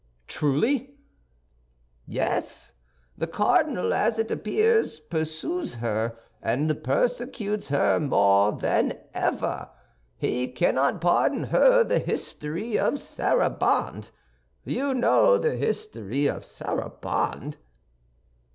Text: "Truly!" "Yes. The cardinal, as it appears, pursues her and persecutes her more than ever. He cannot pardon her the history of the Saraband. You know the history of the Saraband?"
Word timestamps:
"Truly!" 0.27 0.95
"Yes. 2.07 2.73
The 3.15 3.27
cardinal, 3.27 3.93
as 3.93 4.17
it 4.17 4.31
appears, 4.31 4.99
pursues 4.99 5.75
her 5.75 6.17
and 6.41 6.83
persecutes 6.83 7.69
her 7.69 7.99
more 7.99 8.51
than 8.51 8.97
ever. 9.13 9.69
He 10.17 10.47
cannot 10.47 11.01
pardon 11.01 11.43
her 11.53 11.83
the 11.83 11.99
history 11.99 12.79
of 12.79 12.93
the 12.93 12.99
Saraband. 12.99 14.09
You 14.65 14.95
know 14.95 15.37
the 15.37 15.55
history 15.55 16.25
of 16.25 16.37
the 16.41 16.47
Saraband?" 16.47 17.57